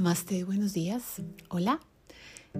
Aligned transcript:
Namaste, 0.00 0.44
buenos 0.44 0.72
días. 0.72 1.20
Hola. 1.50 1.78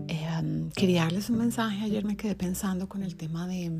Eh, 0.09 0.69
quería 0.77 1.05
darles 1.05 1.31
un 1.31 1.39
mensaje. 1.39 1.85
Ayer 1.85 2.05
me 2.05 2.15
quedé 2.15 2.35
pensando 2.35 2.87
con 2.87 3.03
el 3.03 3.17
tema 3.17 3.49
de, 3.49 3.73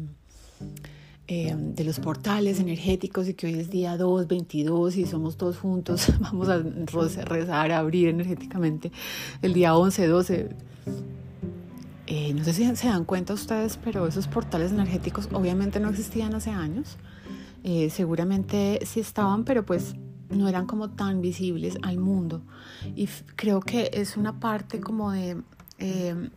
eh, 1.29 1.55
de 1.55 1.85
los 1.85 2.01
portales 2.01 2.59
energéticos 2.59 3.29
y 3.29 3.35
que 3.35 3.49
hoy 3.49 3.61
es 3.61 3.69
día 3.69 3.99
2, 3.99 4.29
22 4.29 4.97
y 4.97 5.05
somos 5.05 5.37
todos 5.37 5.59
juntos. 5.59 6.11
Vamos 6.21 6.49
a 6.49 6.57
rezar, 7.27 7.71
a 7.71 7.79
abrir 7.81 8.09
energéticamente 8.09 8.93
el 9.43 9.53
día 9.53 9.77
11, 9.77 10.07
12. 10.07 10.57
Eh, 12.07 12.33
no 12.33 12.43
sé 12.45 12.55
si 12.55 12.77
se 12.77 12.89
dan 12.89 13.05
cuenta 13.05 13.35
ustedes, 13.35 13.77
pero 13.77 14.07
esos 14.07 14.27
portales 14.27 14.73
energéticos 14.73 15.29
obviamente 15.35 15.81
no 15.81 15.91
existían 15.91 16.35
hace 16.35 16.49
años. 16.49 16.97
seguramente 17.91 18.81
sí 18.87 19.01
estaban, 19.01 19.45
pero 19.45 19.67
pues 19.67 19.97
no 20.31 20.49
eran 20.49 20.67
como 20.67 20.91
tan 20.91 21.21
visibles 21.21 21.79
al 21.83 21.99
mundo. 21.99 22.43
Y 22.97 23.07
creo 23.37 23.61
que 23.61 23.91
es 23.93 24.17
una 24.17 24.41
parte 24.41 24.81
como 24.81 25.13
de 25.13 25.43
eh, 25.79 26.31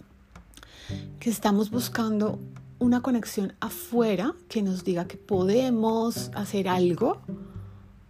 que 1.20 1.30
estamos 1.30 1.70
buscando 1.70 2.40
una 2.80 3.02
conexión 3.02 3.54
afuera 3.60 4.34
que 4.50 4.62
nos 4.62 4.84
diga 4.84 5.06
que 5.08 5.18
podemos 5.18 6.32
hacer 6.36 6.68
algo 6.68 7.22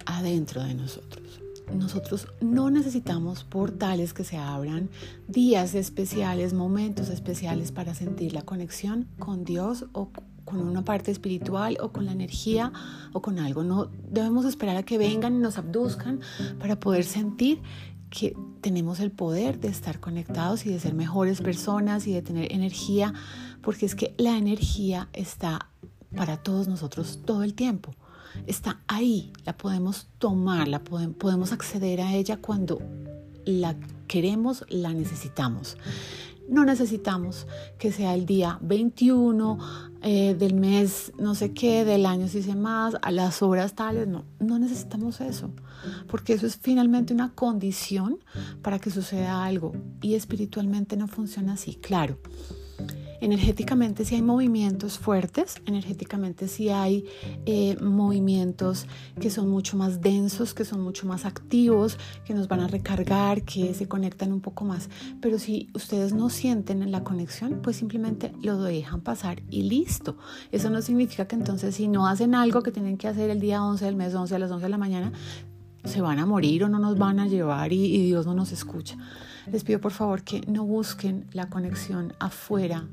adentro 0.05 0.63
de 0.63 0.73
nosotros. 0.73 1.41
Nosotros 1.73 2.27
no 2.41 2.70
necesitamos 2.70 3.43
portales 3.43 4.13
que 4.13 4.23
se 4.23 4.37
abran, 4.37 4.89
días 5.27 5.75
especiales, 5.75 6.53
momentos 6.53 7.09
especiales 7.09 7.71
para 7.71 7.95
sentir 7.95 8.34
la 8.34 8.41
conexión 8.41 9.07
con 9.17 9.43
Dios 9.43 9.85
o 9.93 10.09
con 10.53 10.67
una 10.67 10.84
parte 10.84 11.12
espiritual 11.12 11.77
o 11.81 11.91
con 11.91 12.05
la 12.05 12.12
energía 12.12 12.71
o 13.12 13.21
con 13.21 13.39
algo. 13.39 13.63
No 13.63 13.90
debemos 14.09 14.46
esperar 14.46 14.77
a 14.77 14.84
que 14.84 14.98
vengan 14.98 15.35
y 15.35 15.40
nos 15.40 15.57
abduzcan 15.57 16.21
para 16.59 16.79
poder 16.79 17.04
sentir 17.04 17.62
que 18.09 18.37
tenemos 18.62 18.99
el 18.99 19.12
poder 19.12 19.59
de 19.59 19.70
estar 19.70 19.99
conectados 19.99 20.65
y 20.65 20.70
de 20.70 20.79
ser 20.79 20.93
mejores 20.93 21.41
personas 21.41 22.05
y 22.05 22.13
de 22.13 22.21
tener 22.21 22.54
energía, 22.54 23.13
porque 23.62 23.87
es 23.87 23.96
que 23.96 24.13
la 24.18 24.37
energía 24.37 25.09
está 25.13 25.68
para 26.15 26.37
todos 26.37 26.68
nosotros 26.68 27.21
todo 27.26 27.41
el 27.41 27.55
tiempo. 27.55 27.96
Está 28.46 28.81
ahí, 28.87 29.34
la 29.46 29.57
podemos 29.57 30.07
tomar, 30.20 30.68
la 30.68 30.84
podemos 30.84 31.51
acceder 31.51 32.01
a 32.01 32.13
ella 32.13 32.37
cuando 32.37 32.81
la 33.46 33.76
queremos, 34.07 34.63
la 34.70 34.93
necesitamos. 34.93 35.77
No 36.49 36.65
necesitamos 36.65 37.48
que 37.79 37.91
sea 37.91 38.13
el 38.13 38.26
día 38.26 38.59
21 38.62 39.57
eh, 40.04 40.35
del 40.35 40.54
mes, 40.54 41.13
no 41.18 41.34
sé 41.34 41.54
qué, 41.54 41.85
del 41.85 42.05
año 42.05 42.27
si 42.27 42.43
sé 42.43 42.55
más, 42.55 42.96
a 43.01 43.12
las 43.12 43.41
horas 43.41 43.73
tales. 43.73 44.07
No, 44.07 44.26
no 44.40 44.59
necesitamos 44.59 45.21
eso, 45.21 45.49
porque 46.07 46.34
eso 46.34 46.46
es 46.46 46.57
finalmente 46.57 47.13
una 47.13 47.34
condición 47.34 48.20
para 48.62 48.79
que 48.79 48.91
suceda 48.91 49.46
algo 49.46 49.74
y 50.01 50.15
espiritualmente 50.15 50.98
no 50.98 51.07
funciona 51.07 51.54
así. 51.54 51.76
Claro, 51.76 52.20
Energéticamente 53.24 54.04
si 54.04 54.16
hay 54.16 54.21
movimientos 54.21 54.99
fuertes, 54.99 55.55
energéticamente 55.66 56.49
si 56.49 56.68
hay 56.68 57.05
eh, 57.46 57.77
movimientos 57.80 58.85
que 59.18 59.30
son 59.30 59.49
mucho 59.49 59.77
más 59.77 60.02
densos, 60.02 60.54
que 60.54 60.65
son 60.65 60.82
mucho 60.82 61.07
más 61.07 61.24
activos, 61.24 61.98
que 62.26 62.34
nos 62.34 62.49
van 62.49 62.60
a 62.60 62.68
recargar, 62.68 63.43
que 63.43 63.74
se 63.76 63.88
conectan 63.88 64.34
un 64.34 64.41
poco 64.41 64.66
más. 64.66 64.90
Pero 65.22 65.40
si 65.40 65.69
ustedes 65.74 66.12
no 66.12 66.30
sienten 66.30 66.91
la 66.91 67.06
conexión, 67.06 67.62
pues 67.63 67.78
simplemente 67.78 68.34
lo 68.41 68.62
dejan 68.62 69.00
pasar 69.00 69.41
y 69.50 69.62
listo. 69.62 70.18
Eso 70.52 70.69
no 70.69 70.81
significa 70.81 71.25
que 71.25 71.38
entonces 71.38 71.75
si 71.75 71.88
no 71.88 72.08
hacen 72.08 72.35
algo 72.35 72.62
que 72.62 72.74
tienen 72.74 72.97
que 72.97 73.08
hacer 73.08 73.30
el 73.30 73.40
día 73.40 73.63
11 73.63 73.85
del 73.85 73.96
mes 73.96 74.13
11 74.13 74.35
a 74.35 74.40
las 74.40 74.52
11 74.52 74.66
de 74.66 74.69
la 74.69 74.78
mañana, 74.78 75.13
se 75.85 76.02
van 76.02 76.19
a 76.19 76.25
morir 76.25 76.66
o 76.66 76.68
no 76.68 76.78
nos 76.78 76.97
van 76.97 77.22
a 77.22 77.28
llevar 77.28 77.72
y, 77.72 77.86
y 77.86 78.03
Dios 78.03 78.26
no 78.26 78.34
nos 78.34 78.52
escucha. 78.52 78.97
Les 79.50 79.64
pido 79.64 79.80
por 79.80 79.94
favor 79.94 80.24
que 80.24 80.42
no 80.42 80.66
busquen 80.66 81.26
la 81.31 81.50
conexión 81.50 82.12
afuera 82.20 82.86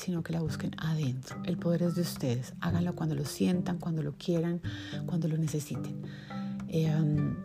sino 0.00 0.22
que 0.22 0.32
la 0.32 0.40
busquen 0.40 0.72
adentro. 0.78 1.36
El 1.44 1.58
poder 1.58 1.82
es 1.82 1.94
de 1.94 2.02
ustedes. 2.02 2.54
Háganlo 2.60 2.94
cuando 2.94 3.14
lo 3.14 3.24
sientan, 3.24 3.78
cuando 3.78 4.02
lo 4.02 4.12
quieran, 4.16 4.62
cuando 5.06 5.28
lo 5.28 5.36
necesiten. 5.36 6.02
Um, 6.72 7.36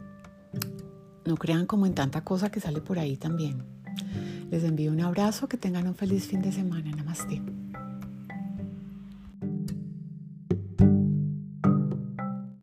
no 1.25 1.35
crean 1.35 1.65
como 1.65 1.85
en 1.85 1.93
tanta 1.93 2.23
cosa 2.23 2.49
que 2.49 2.59
sale 2.59 2.81
por 2.81 2.97
ahí 2.97 3.17
también. 3.17 3.63
Les 4.49 4.63
envío 4.63 4.91
un 4.91 5.01
abrazo, 5.01 5.47
que 5.47 5.57
tengan 5.57 5.87
un 5.87 5.95
feliz 5.95 6.27
fin 6.27 6.41
de 6.41 6.51
semana. 6.51 6.91
Namaste. 6.91 7.41